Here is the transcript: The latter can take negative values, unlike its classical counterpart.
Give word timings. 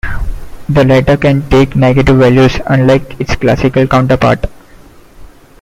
The 0.67 0.83
latter 0.83 1.15
can 1.15 1.47
take 1.47 1.75
negative 1.75 2.17
values, 2.17 2.59
unlike 2.65 3.21
its 3.21 3.35
classical 3.35 3.85
counterpart. 3.85 4.45